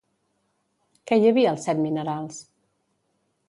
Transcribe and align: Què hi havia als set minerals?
Què 1.11 1.19
hi 1.19 1.29
havia 1.33 1.51
als 1.53 1.67
set 1.69 1.81
minerals? 1.85 2.43